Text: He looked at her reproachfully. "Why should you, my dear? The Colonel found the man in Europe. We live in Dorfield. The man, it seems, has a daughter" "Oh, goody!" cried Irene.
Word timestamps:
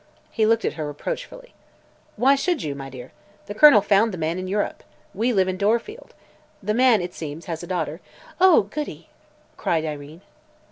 He 0.31 0.47
looked 0.47 0.65
at 0.65 0.73
her 0.73 0.87
reproachfully. 0.87 1.53
"Why 2.15 2.33
should 2.33 2.63
you, 2.63 2.73
my 2.73 2.89
dear? 2.89 3.11
The 3.45 3.53
Colonel 3.53 3.81
found 3.83 4.11
the 4.11 4.17
man 4.17 4.39
in 4.39 4.47
Europe. 4.47 4.81
We 5.13 5.31
live 5.31 5.47
in 5.47 5.57
Dorfield. 5.57 6.15
The 6.63 6.73
man, 6.73 7.01
it 7.01 7.13
seems, 7.13 7.45
has 7.45 7.61
a 7.61 7.67
daughter" 7.67 8.01
"Oh, 8.41 8.63
goody!" 8.63 9.09
cried 9.57 9.85
Irene. 9.85 10.21